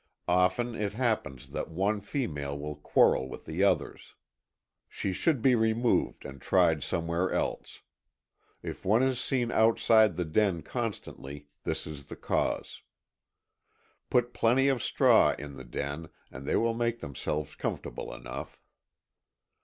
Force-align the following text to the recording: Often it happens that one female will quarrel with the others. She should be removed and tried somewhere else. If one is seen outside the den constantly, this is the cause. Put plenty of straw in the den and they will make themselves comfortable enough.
Often 0.27 0.73
it 0.73 0.93
happens 0.93 1.49
that 1.51 1.69
one 1.69 2.01
female 2.01 2.57
will 2.57 2.75
quarrel 2.75 3.29
with 3.29 3.45
the 3.45 3.61
others. 3.63 4.15
She 4.89 5.13
should 5.13 5.43
be 5.43 5.53
removed 5.53 6.25
and 6.25 6.41
tried 6.41 6.81
somewhere 6.81 7.31
else. 7.31 7.83
If 8.63 8.83
one 8.83 9.03
is 9.03 9.19
seen 9.19 9.51
outside 9.51 10.15
the 10.17 10.25
den 10.25 10.63
constantly, 10.63 11.49
this 11.65 11.85
is 11.85 12.07
the 12.07 12.15
cause. 12.15 12.81
Put 14.09 14.33
plenty 14.33 14.69
of 14.69 14.81
straw 14.81 15.35
in 15.37 15.53
the 15.53 15.63
den 15.63 16.09
and 16.31 16.47
they 16.47 16.55
will 16.55 16.73
make 16.73 17.01
themselves 17.01 17.53
comfortable 17.53 18.11
enough. 18.11 18.59